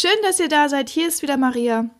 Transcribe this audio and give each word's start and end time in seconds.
Schön, 0.00 0.12
dass 0.22 0.38
ihr 0.38 0.48
da 0.48 0.68
seid. 0.68 0.90
Hier 0.90 1.08
ist 1.08 1.22
wieder 1.22 1.36
Maria. 1.36 1.90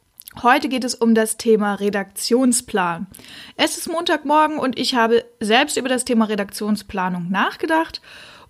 Heute 0.40 0.68
geht 0.68 0.84
es 0.84 0.94
um 0.94 1.16
das 1.16 1.36
Thema 1.36 1.74
Redaktionsplan. 1.74 3.08
Es 3.56 3.76
ist 3.76 3.88
Montagmorgen 3.88 4.60
und 4.60 4.78
ich 4.78 4.94
habe 4.94 5.24
selbst 5.40 5.76
über 5.76 5.88
das 5.88 6.04
Thema 6.04 6.26
Redaktionsplanung 6.26 7.28
nachgedacht 7.28 8.00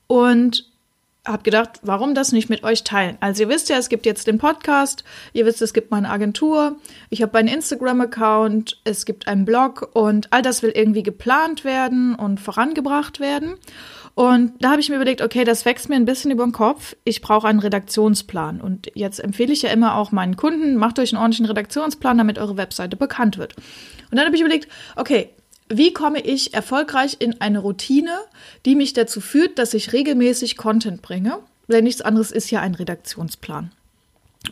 und 0.06 0.70
habe 1.26 1.44
gedacht, 1.44 1.80
warum 1.80 2.14
das 2.14 2.32
nicht 2.32 2.50
mit 2.50 2.62
euch 2.62 2.84
teilen? 2.84 3.16
Also 3.20 3.44
ihr 3.44 3.48
wisst 3.48 3.70
ja, 3.70 3.78
es 3.78 3.88
gibt 3.88 4.04
jetzt 4.04 4.26
den 4.26 4.36
Podcast, 4.36 5.02
ihr 5.32 5.46
wisst, 5.46 5.62
es 5.62 5.72
gibt 5.72 5.90
meine 5.90 6.10
Agentur, 6.10 6.76
ich 7.08 7.22
habe 7.22 7.38
einen 7.38 7.48
Instagram-Account, 7.48 8.82
es 8.84 9.06
gibt 9.06 9.28
einen 9.28 9.46
Blog 9.46 9.88
und 9.94 10.30
all 10.30 10.42
das 10.42 10.62
will 10.62 10.72
irgendwie 10.74 11.02
geplant 11.02 11.64
werden 11.64 12.14
und 12.14 12.38
vorangebracht 12.38 13.18
werden. 13.18 13.54
Und 14.18 14.54
da 14.58 14.72
habe 14.72 14.80
ich 14.80 14.88
mir 14.88 14.96
überlegt, 14.96 15.22
okay, 15.22 15.44
das 15.44 15.64
wächst 15.64 15.88
mir 15.88 15.94
ein 15.94 16.04
bisschen 16.04 16.32
über 16.32 16.42
den 16.42 16.50
Kopf. 16.50 16.96
Ich 17.04 17.20
brauche 17.20 17.46
einen 17.46 17.60
Redaktionsplan. 17.60 18.60
Und 18.60 18.90
jetzt 18.96 19.20
empfehle 19.20 19.52
ich 19.52 19.62
ja 19.62 19.70
immer 19.70 19.94
auch 19.94 20.10
meinen 20.10 20.34
Kunden, 20.34 20.74
macht 20.74 20.98
euch 20.98 21.12
einen 21.12 21.22
ordentlichen 21.22 21.46
Redaktionsplan, 21.46 22.18
damit 22.18 22.36
eure 22.36 22.56
Webseite 22.56 22.96
bekannt 22.96 23.38
wird. 23.38 23.54
Und 24.10 24.16
dann 24.16 24.26
habe 24.26 24.34
ich 24.34 24.42
überlegt, 24.42 24.66
okay, 24.96 25.30
wie 25.68 25.92
komme 25.92 26.18
ich 26.18 26.52
erfolgreich 26.52 27.18
in 27.20 27.40
eine 27.40 27.60
Routine, 27.60 28.10
die 28.66 28.74
mich 28.74 28.92
dazu 28.92 29.20
führt, 29.20 29.56
dass 29.56 29.72
ich 29.72 29.92
regelmäßig 29.92 30.56
Content 30.56 31.00
bringe? 31.00 31.38
Denn 31.68 31.84
nichts 31.84 32.00
anderes 32.00 32.32
ist 32.32 32.50
ja 32.50 32.60
ein 32.60 32.74
Redaktionsplan. 32.74 33.70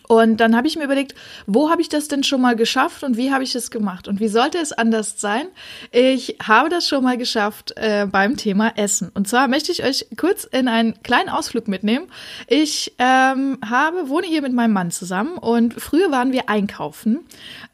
Und 0.08 0.38
dann 0.38 0.56
habe 0.56 0.66
ich 0.66 0.76
mir 0.76 0.84
überlegt, 0.84 1.14
wo 1.46 1.70
habe 1.70 1.80
ich 1.80 1.88
das 1.88 2.08
denn 2.08 2.24
schon 2.24 2.40
mal 2.40 2.56
geschafft 2.56 3.02
und 3.02 3.16
wie 3.16 3.32
habe 3.32 3.44
ich 3.44 3.54
es 3.54 3.70
gemacht? 3.70 4.08
Und 4.08 4.20
wie 4.20 4.28
sollte 4.28 4.58
es 4.58 4.72
anders 4.72 5.20
sein? 5.20 5.46
Ich 5.92 6.36
habe 6.42 6.68
das 6.68 6.88
schon 6.88 7.04
mal 7.04 7.16
geschafft 7.16 7.72
äh, 7.76 8.06
beim 8.10 8.36
Thema 8.36 8.76
Essen. 8.76 9.10
Und 9.14 9.28
zwar 9.28 9.48
möchte 9.48 9.72
ich 9.72 9.84
euch 9.84 10.06
kurz 10.16 10.44
in 10.44 10.68
einen 10.68 11.00
kleinen 11.02 11.28
Ausflug 11.28 11.68
mitnehmen. 11.68 12.08
Ich 12.48 12.94
ähm, 12.98 13.58
habe, 13.64 14.08
wohne 14.08 14.26
hier 14.26 14.42
mit 14.42 14.52
meinem 14.52 14.72
Mann 14.72 14.90
zusammen 14.90 15.38
und 15.38 15.74
früher 15.74 16.10
waren 16.10 16.32
wir 16.32 16.48
einkaufen. 16.48 17.20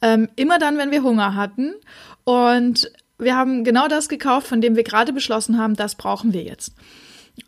Ähm, 0.03 0.29
immer 0.37 0.59
dann, 0.59 0.79
wenn 0.79 0.91
wir 0.91 1.03
Hunger 1.03 1.35
hatten. 1.35 1.75
Und 2.25 2.93
wir 3.19 3.37
haben 3.37 3.65
genau 3.65 3.89
das 3.89 4.09
gekauft, 4.09 4.47
von 4.47 4.61
dem 4.61 4.77
wir 4.77 4.85
gerade 4.85 5.13
beschlossen 5.13 5.59
haben, 5.59 5.77
das 5.77 5.95
brauchen 5.95 6.33
wir 6.33 6.43
jetzt. 6.43 6.73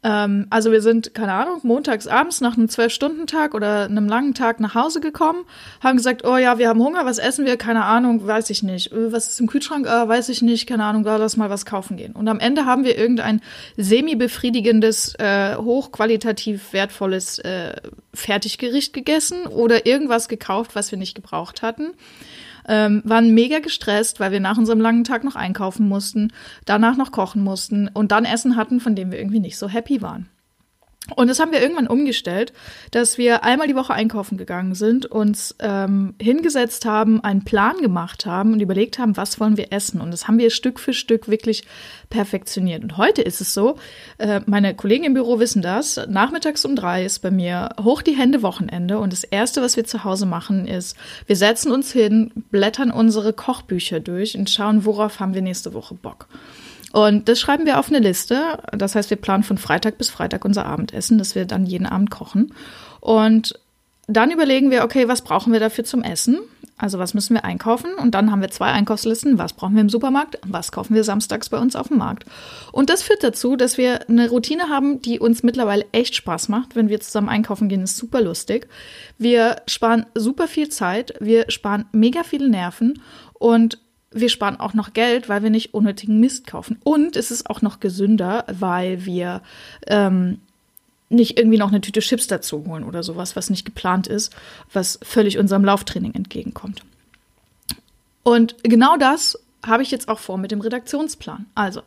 Ähm, 0.02 0.46
also 0.50 0.72
wir 0.72 0.80
sind, 0.80 1.14
keine 1.14 1.32
Ahnung, 1.32 1.60
montags 1.62 2.06
abends 2.06 2.40
nach 2.40 2.56
einem 2.56 2.68
Zwölf-Stunden-Tag 2.68 3.54
oder 3.54 3.84
einem 3.84 4.08
langen 4.08 4.34
Tag 4.34 4.60
nach 4.60 4.74
Hause 4.74 5.00
gekommen, 5.00 5.44
haben 5.82 5.96
gesagt, 5.96 6.24
oh 6.24 6.36
ja, 6.36 6.58
wir 6.58 6.68
haben 6.68 6.82
Hunger, 6.82 7.04
was 7.04 7.18
essen 7.18 7.44
wir? 7.44 7.56
Keine 7.56 7.84
Ahnung, 7.84 8.26
weiß 8.26 8.50
ich 8.50 8.62
nicht. 8.62 8.92
Äh, 8.92 9.12
was 9.12 9.28
ist 9.30 9.40
im 9.40 9.46
Kühlschrank? 9.46 9.86
Äh, 9.86 10.08
weiß 10.08 10.28
ich 10.30 10.42
nicht, 10.42 10.66
keine 10.66 10.84
Ahnung, 10.84 11.04
lass 11.04 11.36
mal 11.36 11.50
was 11.50 11.66
kaufen 11.66 11.96
gehen. 11.96 12.12
Und 12.12 12.28
am 12.28 12.40
Ende 12.40 12.66
haben 12.66 12.84
wir 12.84 12.96
irgendein 12.96 13.40
semi-befriedigendes, 13.76 15.14
äh, 15.18 15.56
hochqualitativ 15.56 16.72
wertvolles 16.72 17.38
äh, 17.40 17.74
Fertiggericht 18.12 18.92
gegessen 18.92 19.46
oder 19.46 19.86
irgendwas 19.86 20.28
gekauft, 20.28 20.74
was 20.74 20.90
wir 20.90 20.98
nicht 20.98 21.14
gebraucht 21.14 21.62
hatten 21.62 21.92
ähm, 22.68 23.02
waren 23.04 23.34
mega 23.34 23.58
gestresst, 23.60 24.20
weil 24.20 24.32
wir 24.32 24.40
nach 24.40 24.58
unserem 24.58 24.80
langen 24.80 25.04
Tag 25.04 25.24
noch 25.24 25.36
einkaufen 25.36 25.88
mussten, 25.88 26.32
danach 26.64 26.96
noch 26.96 27.12
kochen 27.12 27.42
mussten 27.42 27.88
und 27.88 28.12
dann 28.12 28.24
Essen 28.24 28.56
hatten, 28.56 28.80
von 28.80 28.94
dem 28.94 29.10
wir 29.10 29.18
irgendwie 29.18 29.40
nicht 29.40 29.58
so 29.58 29.68
happy 29.68 30.02
waren. 30.02 30.28
Und 31.16 31.28
das 31.28 31.38
haben 31.38 31.52
wir 31.52 31.60
irgendwann 31.60 31.86
umgestellt, 31.86 32.54
dass 32.90 33.18
wir 33.18 33.44
einmal 33.44 33.68
die 33.68 33.76
Woche 33.76 33.92
einkaufen 33.92 34.38
gegangen 34.38 34.74
sind, 34.74 35.04
uns 35.04 35.54
ähm, 35.58 36.14
hingesetzt 36.18 36.86
haben, 36.86 37.22
einen 37.22 37.44
Plan 37.44 37.76
gemacht 37.82 38.24
haben 38.24 38.54
und 38.54 38.60
überlegt 38.60 38.98
haben, 38.98 39.18
was 39.18 39.38
wollen 39.38 39.58
wir 39.58 39.70
essen. 39.70 40.00
Und 40.00 40.12
das 40.12 40.26
haben 40.26 40.38
wir 40.38 40.48
Stück 40.48 40.80
für 40.80 40.94
Stück 40.94 41.28
wirklich 41.28 41.64
perfektioniert. 42.08 42.82
Und 42.82 42.96
heute 42.96 43.20
ist 43.20 43.42
es 43.42 43.52
so, 43.52 43.76
äh, 44.16 44.40
meine 44.46 44.74
Kollegen 44.74 45.04
im 45.04 45.12
Büro 45.12 45.38
wissen 45.38 45.60
das, 45.60 46.00
nachmittags 46.08 46.64
um 46.64 46.74
drei 46.74 47.04
ist 47.04 47.18
bei 47.18 47.30
mir 47.30 47.68
hoch 47.82 48.00
die 48.00 48.16
Hände 48.16 48.40
Wochenende. 48.40 48.98
Und 48.98 49.12
das 49.12 49.24
Erste, 49.24 49.60
was 49.60 49.76
wir 49.76 49.84
zu 49.84 50.04
Hause 50.04 50.24
machen, 50.24 50.66
ist, 50.66 50.96
wir 51.26 51.36
setzen 51.36 51.70
uns 51.70 51.92
hin, 51.92 52.32
blättern 52.50 52.90
unsere 52.90 53.34
Kochbücher 53.34 54.00
durch 54.00 54.38
und 54.38 54.48
schauen, 54.48 54.86
worauf 54.86 55.20
haben 55.20 55.34
wir 55.34 55.42
nächste 55.42 55.74
Woche 55.74 55.94
Bock. 55.94 56.28
Und 56.94 57.28
das 57.28 57.40
schreiben 57.40 57.66
wir 57.66 57.80
auf 57.80 57.88
eine 57.88 57.98
Liste. 57.98 58.60
Das 58.70 58.94
heißt, 58.94 59.10
wir 59.10 59.16
planen 59.16 59.42
von 59.42 59.58
Freitag 59.58 59.98
bis 59.98 60.10
Freitag 60.10 60.44
unser 60.44 60.64
Abendessen, 60.64 61.18
das 61.18 61.34
wir 61.34 61.44
dann 61.44 61.66
jeden 61.66 61.86
Abend 61.86 62.12
kochen. 62.12 62.54
Und 63.00 63.58
dann 64.06 64.30
überlegen 64.30 64.70
wir, 64.70 64.84
okay, 64.84 65.08
was 65.08 65.22
brauchen 65.22 65.52
wir 65.52 65.58
dafür 65.58 65.82
zum 65.82 66.04
Essen? 66.04 66.38
Also 66.78 67.00
was 67.00 67.12
müssen 67.12 67.34
wir 67.34 67.44
einkaufen? 67.44 67.94
Und 67.94 68.14
dann 68.14 68.30
haben 68.30 68.42
wir 68.42 68.50
zwei 68.52 68.66
Einkaufslisten. 68.66 69.38
Was 69.38 69.54
brauchen 69.54 69.74
wir 69.74 69.80
im 69.80 69.88
Supermarkt? 69.88 70.38
Was 70.46 70.70
kaufen 70.70 70.94
wir 70.94 71.02
samstags 71.02 71.48
bei 71.48 71.58
uns 71.58 71.74
auf 71.74 71.88
dem 71.88 71.98
Markt? 71.98 72.26
Und 72.70 72.90
das 72.90 73.02
führt 73.02 73.24
dazu, 73.24 73.56
dass 73.56 73.76
wir 73.76 74.08
eine 74.08 74.30
Routine 74.30 74.68
haben, 74.68 75.02
die 75.02 75.18
uns 75.18 75.42
mittlerweile 75.42 75.86
echt 75.90 76.14
Spaß 76.14 76.48
macht. 76.48 76.76
Wenn 76.76 76.88
wir 76.88 77.00
zusammen 77.00 77.28
einkaufen 77.28 77.68
gehen, 77.68 77.82
ist 77.82 77.96
super 77.96 78.20
lustig. 78.20 78.68
Wir 79.18 79.62
sparen 79.66 80.06
super 80.14 80.46
viel 80.46 80.68
Zeit. 80.68 81.14
Wir 81.18 81.50
sparen 81.50 81.86
mega 81.90 82.22
viele 82.22 82.48
Nerven. 82.48 83.02
Und 83.32 83.78
wir 84.14 84.28
sparen 84.28 84.58
auch 84.58 84.74
noch 84.74 84.92
Geld, 84.92 85.28
weil 85.28 85.42
wir 85.42 85.50
nicht 85.50 85.74
unnötigen 85.74 86.20
Mist 86.20 86.46
kaufen. 86.46 86.78
Und 86.84 87.16
es 87.16 87.30
ist 87.30 87.50
auch 87.50 87.62
noch 87.62 87.80
gesünder, 87.80 88.44
weil 88.48 89.04
wir 89.04 89.42
ähm, 89.86 90.40
nicht 91.08 91.38
irgendwie 91.38 91.58
noch 91.58 91.68
eine 91.68 91.80
Tüte 91.80 92.00
Chips 92.00 92.26
dazu 92.26 92.64
holen 92.66 92.84
oder 92.84 93.02
sowas, 93.02 93.36
was 93.36 93.50
nicht 93.50 93.64
geplant 93.64 94.06
ist, 94.06 94.34
was 94.72 94.98
völlig 95.02 95.38
unserem 95.38 95.64
Lauftraining 95.64 96.14
entgegenkommt. 96.14 96.82
Und 98.22 98.56
genau 98.62 98.96
das 98.96 99.38
habe 99.64 99.82
ich 99.82 99.90
jetzt 99.90 100.08
auch 100.08 100.18
vor 100.18 100.38
mit 100.38 100.50
dem 100.50 100.60
Redaktionsplan. 100.60 101.46
Also, 101.54 101.82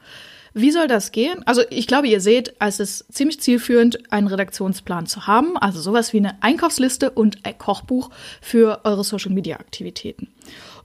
wie 0.54 0.72
soll 0.72 0.88
das 0.88 1.12
gehen? 1.12 1.44
Also, 1.46 1.62
ich 1.70 1.88
glaube, 1.88 2.08
ihr 2.08 2.22
seht, 2.22 2.56
es 2.60 2.80
ist 2.80 3.14
ziemlich 3.14 3.40
zielführend, 3.40 4.12
einen 4.12 4.28
Redaktionsplan 4.28 5.06
zu 5.06 5.28
haben. 5.28 5.58
Also 5.58 5.80
sowas 5.82 6.14
wie 6.14 6.18
eine 6.18 6.42
Einkaufsliste 6.42 7.12
und 7.12 7.46
ein 7.46 7.58
Kochbuch 7.58 8.10
für 8.42 8.82
eure 8.84 9.04
Social 9.04 9.32
Media 9.32 9.60
Aktivitäten. 9.60 10.30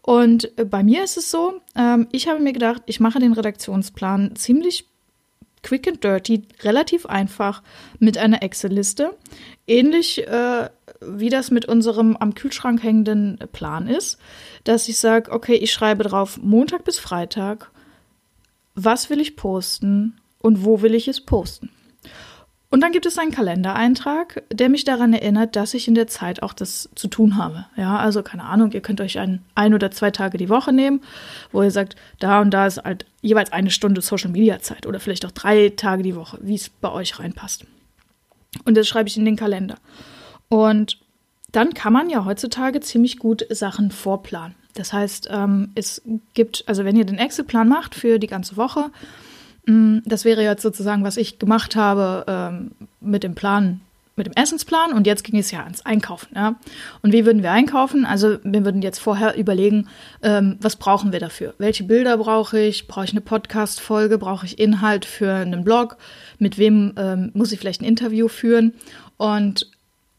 Und 0.03 0.59
äh, 0.59 0.65
bei 0.65 0.83
mir 0.83 1.05
ist 1.05 1.17
es 1.17 1.31
so, 1.31 1.61
ähm, 1.77 2.09
ich 2.13 2.29
habe 2.29 2.41
mir 2.41 2.53
gedacht, 2.53 2.83
ich 2.87 3.01
mache 3.01 3.21
den 3.21 3.33
Redaktionsplan 3.33 4.37
ziemlich 4.37 4.87
quick 5.63 5.87
and 5.87 6.03
dirty, 6.03 6.43
relativ 6.63 7.07
einfach 7.07 7.63
mit 8.01 8.19
einer 8.19 8.43
Excel-Liste. 8.43 9.17
Ähnlich 9.67 10.27
äh, 10.27 10.69
wie 11.01 11.29
das 11.29 11.51
mit 11.51 11.67
unserem 11.67 12.17
am 12.17 12.35
Kühlschrank 12.35 12.83
hängenden 12.83 13.39
Plan 13.53 13.87
ist, 13.87 14.19
dass 14.65 14.89
ich 14.89 14.99
sage, 14.99 15.31
okay, 15.31 15.55
ich 15.55 15.73
schreibe 15.73 16.05
drauf 16.05 16.39
Montag 16.43 16.85
bis 16.85 16.99
Freitag, 16.99 17.71
was 18.75 19.11
will 19.11 19.21
ich 19.21 19.37
posten 19.37 20.21
und 20.39 20.65
wo 20.65 20.83
will 20.83 20.95
ich 20.95 21.09
es 21.09 21.21
posten. 21.21 21.71
Und 22.73 22.81
dann 22.81 22.93
gibt 22.93 23.05
es 23.05 23.19
einen 23.19 23.33
Kalendereintrag, 23.33 24.45
der 24.51 24.71
mich 24.71 24.85
daran 24.85 25.13
erinnert, 25.13 25.57
dass 25.57 25.75
ich 25.75 25.89
in 25.89 25.95
der 25.95 26.07
Zeit 26.07 26.43
auch 26.43 26.55
das 26.55 26.89
zu 26.95 27.07
tun 27.07 27.37
habe. 27.37 27.67
Ja, 27.77 27.99
also 27.99 28.23
keine 28.23 28.45
Ahnung, 28.45 28.73
ihr 28.73 28.81
könnt 28.81 29.03
euch 29.03 29.19
ein, 29.19 29.43
ein 29.55 29.75
oder 29.75 29.91
zwei 29.91 30.11
Tage 30.11 30.39
die 30.39 30.49
Woche 30.49 30.73
nehmen, 30.73 31.03
wo 31.53 31.63
ihr 31.63 31.71
sagt, 31.71 31.97
da 32.19 32.41
und 32.41 32.51
da 32.51 32.67
ist 32.67 32.83
halt 32.83 33.05
jeweils 33.21 33.53
eine 33.53 33.71
Stunde 33.71 34.01
Social 34.01 34.31
Media 34.31 34.59
Zeit 34.61 34.87
oder 34.87 35.01
vielleicht 35.01 35.27
auch 35.27 35.33
drei 35.33 35.69
Tage 35.77 36.03
die 36.03 36.17
Woche, 36.17 36.39
wie 36.41 36.55
es 36.55 36.71
bei 36.71 36.91
euch 36.91 37.19
reinpasst. 37.19 37.67
Und 38.65 38.75
das 38.75 38.89
schreibe 38.89 39.11
ich 39.11 39.19
in 39.19 39.27
den 39.27 39.37
Kalender. 39.37 39.77
Und 40.49 40.97
dann 41.51 41.75
kann 41.75 41.93
man 41.93 42.09
ja 42.09 42.25
heutzutage 42.25 42.81
ziemlich 42.81 43.19
gut 43.19 43.45
Sachen 43.51 43.91
vorplanen. 43.91 44.55
Das 44.73 44.95
heißt, 44.95 45.29
ähm, 45.31 45.73
es 45.75 46.01
gibt, 46.33 46.65
also 46.67 46.87
wenn 46.87 46.97
ihr 46.97 47.05
den 47.05 47.19
Excel-Plan 47.19 47.69
macht 47.69 47.95
für 47.95 48.19
die 48.19 48.29
ganze 48.29 48.57
Woche, 48.57 48.91
das 49.67 50.25
wäre 50.25 50.43
jetzt 50.43 50.63
sozusagen, 50.63 51.05
was 51.05 51.17
ich 51.17 51.39
gemacht 51.39 51.77
habe 51.77 52.25
ähm, 52.27 52.73
mit 53.01 53.23
dem 53.23 53.35
Plan, 53.35 53.81
mit 54.17 54.27
dem 54.27 54.35
Essensplan 54.35 54.93
und 54.93 55.07
jetzt 55.07 55.25
ging 55.25 55.39
es 55.39 55.51
ja 55.51 55.63
ans 55.63 55.87
Einkaufen. 55.87 56.29
Ja? 56.35 56.57
Und 57.03 57.13
wie 57.13 57.25
würden 57.25 57.43
wir 57.43 57.53
einkaufen? 57.53 58.05
Also 58.05 58.39
wir 58.43 58.65
würden 58.65 58.83
jetzt 58.83 58.99
vorher 58.99 59.37
überlegen, 59.37 59.89
ähm, 60.23 60.59
was 60.61 60.77
brauchen 60.77 61.13
wir 61.13 61.21
dafür? 61.21 61.55
Welche 61.59 61.85
Bilder 61.85 62.19
brauche 62.19 62.59
ich? 62.59 62.89
Brauche 62.89 63.05
ich 63.05 63.13
eine 63.13 63.21
Podcast-Folge? 63.21 64.19
Brauche 64.19 64.47
ich 64.47 64.59
Inhalt 64.59 65.05
für 65.05 65.33
einen 65.33 65.65
Blog? 65.65 65.97
Mit 66.39 66.59
wem 66.59 66.93
ähm, 66.97 67.31
muss 67.35 67.53
ich 67.53 67.61
vielleicht 67.61 67.83
ein 67.83 67.87
Interview 67.87 68.29
führen? 68.29 68.75
Und 69.17 69.71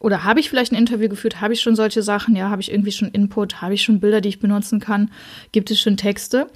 oder 0.04 0.26
habe 0.26 0.42
ich 0.42 0.50
vielleicht 0.50 0.74
ein 0.74 0.78
Interview 0.78 1.08
geführt? 1.08 1.40
Habe 1.40 1.54
ich 1.54 1.62
schon 1.62 1.78
solche 1.78 2.04
Sachen? 2.04 2.36
Ja, 2.36 2.50
habe 2.50 2.62
ich 2.62 2.70
irgendwie 2.70 2.92
schon 2.92 3.08
Input? 3.08 3.62
Habe 3.62 3.74
ich 3.74 3.84
schon 3.84 4.02
Bilder, 4.02 4.20
die 4.20 4.28
ich 4.28 4.40
benutzen 4.40 4.82
kann? 4.82 5.10
Gibt 5.54 5.72
es 5.72 5.80
schon 5.80 5.96
Texte? 5.96 6.48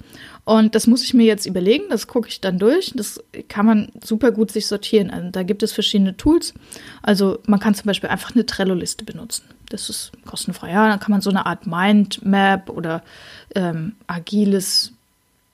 Und 0.44 0.74
das 0.74 0.86
muss 0.86 1.02
ich 1.02 1.14
mir 1.14 1.24
jetzt 1.24 1.46
überlegen, 1.46 1.84
das 1.88 2.06
gucke 2.06 2.28
ich 2.28 2.42
dann 2.42 2.58
durch. 2.58 2.92
Das 2.94 3.24
kann 3.48 3.64
man 3.64 3.88
super 4.04 4.32
gut 4.32 4.50
sich 4.50 4.66
sortieren. 4.66 5.10
Also 5.10 5.30
da 5.30 5.44
gibt 5.44 5.62
es 5.62 5.72
verschiedene 5.72 6.14
Tools. 6.14 6.52
Also 7.02 7.38
man 7.46 7.58
kann 7.58 7.74
zum 7.74 7.86
Beispiel 7.86 8.10
einfach 8.10 8.34
eine 8.34 8.44
Trello-Liste 8.44 9.06
benutzen. 9.06 9.44
Das 9.70 9.88
ist 9.88 10.12
kostenfrei. 10.26 10.70
Ja, 10.70 10.86
dann 10.86 11.00
kann 11.00 11.12
man 11.12 11.22
so 11.22 11.30
eine 11.30 11.46
Art 11.46 11.66
Mindmap 11.66 12.68
oder 12.68 13.02
ähm, 13.54 13.94
agiles 14.08 14.92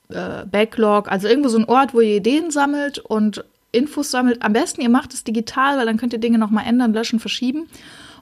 äh, 0.09 0.45
Backlog, 0.45 1.09
also 1.09 1.29
irgendwo 1.29 1.47
so 1.47 1.59
ein 1.59 1.65
Ort, 1.65 1.93
wo 1.93 2.01
ihr 2.01 2.17
Ideen 2.17 2.51
sammelt 2.51 2.99
und 2.99 3.45
Infos 3.75 4.11
sammelt. 4.11 4.41
Am 4.41 4.53
besten, 4.53 4.81
ihr 4.81 4.89
macht 4.89 5.13
es 5.13 5.23
digital, 5.23 5.77
weil 5.77 5.85
dann 5.85 5.97
könnt 5.97 6.13
ihr 6.13 6.19
Dinge 6.19 6.37
nochmal 6.37 6.65
ändern, 6.65 6.93
löschen, 6.93 7.19
verschieben. 7.19 7.67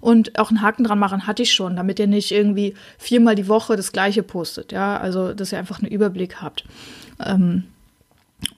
Und 0.01 0.38
auch 0.38 0.50
einen 0.50 0.61
Haken 0.61 0.83
dran 0.83 1.00
machen 1.00 1.27
hatte 1.27 1.44
ich 1.44 1.53
schon, 1.53 1.77
damit 1.77 1.97
ihr 1.97 2.07
nicht 2.07 2.31
irgendwie 2.31 2.73
viermal 2.97 3.35
die 3.35 3.47
Woche 3.47 3.77
das 3.77 3.94
gleiche 3.94 4.21
postet. 4.21 4.73
Ja, 4.73 4.97
also 4.97 5.33
dass 5.33 5.53
ihr 5.53 5.59
einfach 5.59 5.79
einen 5.81 5.91
Überblick 5.91 6.41
habt. 6.41 6.65
Ähm, 7.25 7.63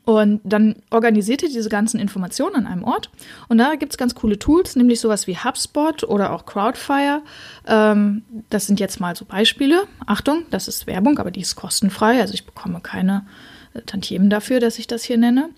und 0.06 0.42
dann 0.44 0.75
organisiert 0.92 1.44
ihr 1.44 1.50
diese 1.50 1.69
ganzen 1.69 2.00
Informationen 2.00 2.56
an 2.56 2.68
einem 2.68 2.83
Ort. 2.83 3.09
Und 3.47 3.57
da 3.57 3.75
gibt 3.75 3.94
es 3.94 3.97
ganz 3.97 4.15
coole 4.15 4.38
Tools, 4.38 4.75
nämlich 4.75 5.00
sowas 5.00 5.27
wie 5.27 5.38
HubSpot 5.38 6.03
oder 6.03 6.31
auch 6.31 6.45
Crowdfire. 6.45 7.21
Ähm, 7.68 8.24
das 8.50 8.68
sind 8.68 8.80
jetzt 8.80 9.00
mal 9.00 9.15
so 9.15 9.25
Beispiele. 9.25 9.83
Achtung, 10.06 10.44
das 10.51 10.68
ist 10.68 10.88
Werbung, 10.88 11.18
aber 11.19 11.31
die 11.31 11.42
ist 11.42 11.56
kostenfrei. 11.56 12.21
Also 12.21 12.33
ich 12.33 12.45
bekomme 12.45 12.80
keine 12.81 13.25
äh, 13.74 13.81
Tantiemen 13.81 14.30
dafür, 14.30 14.59
dass 14.59 14.80
ich 14.80 14.88
das 14.88 15.03
hier 15.03 15.18
nenne. 15.18 15.50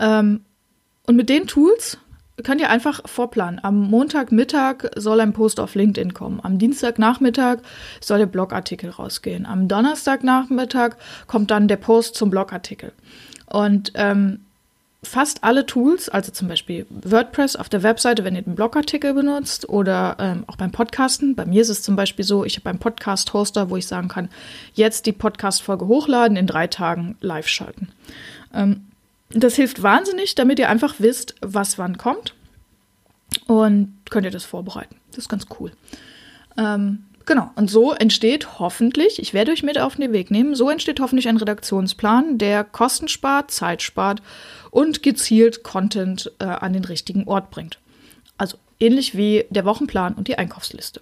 Ähm, 0.00 0.40
und 1.06 1.16
mit 1.16 1.28
den 1.28 1.46
Tools 1.46 1.98
könnt 2.42 2.60
ihr 2.60 2.70
einfach 2.70 3.08
vorplanen. 3.08 3.60
Am 3.62 3.78
Montagmittag 3.78 4.90
soll 4.96 5.20
ein 5.20 5.32
Post 5.32 5.60
auf 5.60 5.74
LinkedIn 5.74 6.14
kommen. 6.14 6.40
Am 6.42 6.58
Dienstagnachmittag 6.58 7.58
soll 8.00 8.18
der 8.18 8.26
Blogartikel 8.26 8.90
rausgehen. 8.90 9.46
Am 9.46 9.68
Donnerstagnachmittag 9.68 10.96
kommt 11.26 11.50
dann 11.50 11.68
der 11.68 11.76
Post 11.76 12.14
zum 12.14 12.30
Blogartikel. 12.30 12.92
Und 13.46 13.92
ähm, 13.94 14.40
fast 15.02 15.44
alle 15.44 15.66
Tools, 15.66 16.08
also 16.08 16.32
zum 16.32 16.48
Beispiel 16.48 16.86
WordPress 16.88 17.56
auf 17.56 17.68
der 17.68 17.82
Webseite, 17.82 18.24
wenn 18.24 18.36
ihr 18.36 18.42
den 18.42 18.54
Blogartikel 18.54 19.14
benutzt 19.14 19.68
oder 19.68 20.16
ähm, 20.18 20.44
auch 20.46 20.56
beim 20.56 20.70
Podcasten. 20.70 21.34
Bei 21.34 21.44
mir 21.44 21.60
ist 21.60 21.68
es 21.68 21.82
zum 21.82 21.96
Beispiel 21.96 22.24
so, 22.24 22.44
ich 22.44 22.56
habe 22.56 22.70
einen 22.70 22.78
Podcast-Hoster, 22.78 23.68
wo 23.68 23.76
ich 23.76 23.86
sagen 23.86 24.08
kann, 24.08 24.30
jetzt 24.74 25.06
die 25.06 25.12
Podcast-Folge 25.12 25.86
hochladen, 25.86 26.36
in 26.36 26.46
drei 26.46 26.66
Tagen 26.66 27.16
live 27.20 27.48
schalten. 27.48 27.88
Ähm, 28.54 28.86
das 29.34 29.56
hilft 29.56 29.82
wahnsinnig, 29.82 30.34
damit 30.34 30.58
ihr 30.58 30.68
einfach 30.68 30.96
wisst, 30.98 31.34
was 31.40 31.78
wann 31.78 31.98
kommt. 31.98 32.34
Und 33.46 33.94
könnt 34.10 34.26
ihr 34.26 34.30
das 34.30 34.44
vorbereiten. 34.44 34.96
Das 35.08 35.18
ist 35.18 35.28
ganz 35.28 35.46
cool. 35.58 35.72
Ähm, 36.58 37.04
genau. 37.24 37.50
Und 37.54 37.70
so 37.70 37.92
entsteht 37.92 38.58
hoffentlich, 38.58 39.18
ich 39.18 39.32
werde 39.32 39.52
euch 39.52 39.62
mit 39.62 39.78
auf 39.78 39.96
den 39.96 40.12
Weg 40.12 40.30
nehmen, 40.30 40.54
so 40.54 40.68
entsteht 40.68 41.00
hoffentlich 41.00 41.28
ein 41.28 41.38
Redaktionsplan, 41.38 42.38
der 42.38 42.64
Kosten 42.64 43.08
spart, 43.08 43.50
Zeit 43.50 43.82
spart 43.82 44.22
und 44.70 45.02
gezielt 45.02 45.62
Content 45.62 46.30
äh, 46.38 46.44
an 46.44 46.72
den 46.72 46.84
richtigen 46.84 47.24
Ort 47.26 47.50
bringt. 47.50 47.78
Also 48.36 48.58
ähnlich 48.80 49.16
wie 49.16 49.46
der 49.50 49.64
Wochenplan 49.64 50.14
und 50.14 50.28
die 50.28 50.36
Einkaufsliste. 50.36 51.00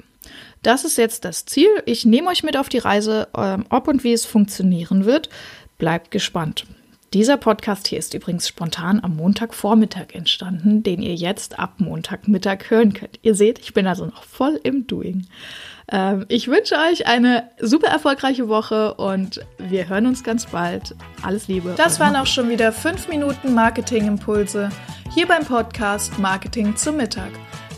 Das 0.62 0.84
ist 0.84 0.98
jetzt 0.98 1.24
das 1.24 1.46
Ziel. 1.46 1.70
Ich 1.86 2.04
nehme 2.04 2.28
euch 2.28 2.42
mit 2.42 2.56
auf 2.56 2.68
die 2.68 2.78
Reise, 2.78 3.28
ähm, 3.36 3.64
ob 3.70 3.88
und 3.88 4.04
wie 4.04 4.12
es 4.12 4.26
funktionieren 4.26 5.04
wird. 5.04 5.30
Bleibt 5.78 6.10
gespannt. 6.10 6.66
Dieser 7.12 7.38
Podcast 7.38 7.88
hier 7.88 7.98
ist 7.98 8.14
übrigens 8.14 8.46
spontan 8.46 9.00
am 9.02 9.16
Montagvormittag 9.16 10.12
entstanden, 10.12 10.84
den 10.84 11.02
ihr 11.02 11.16
jetzt 11.16 11.58
ab 11.58 11.74
Montagmittag 11.78 12.70
hören 12.70 12.92
könnt. 12.92 13.18
Ihr 13.22 13.34
seht, 13.34 13.58
ich 13.58 13.74
bin 13.74 13.88
also 13.88 14.06
noch 14.06 14.22
voll 14.22 14.60
im 14.62 14.86
Doing. 14.86 15.26
Ähm, 15.90 16.24
ich 16.28 16.46
wünsche 16.46 16.76
euch 16.76 17.08
eine 17.08 17.50
super 17.60 17.88
erfolgreiche 17.88 18.46
Woche 18.46 18.94
und 18.94 19.44
wir 19.58 19.88
hören 19.88 20.06
uns 20.06 20.22
ganz 20.22 20.46
bald. 20.46 20.94
Alles 21.20 21.48
Liebe. 21.48 21.74
Das 21.76 21.98
waren 21.98 22.14
auch 22.14 22.26
schon 22.26 22.48
wieder 22.48 22.70
fünf 22.70 23.08
Minuten 23.08 23.54
Marketingimpulse 23.54 24.68
hier 25.12 25.26
beim 25.26 25.44
Podcast 25.44 26.16
Marketing 26.20 26.76
zum 26.76 26.96
Mittag. 26.96 27.32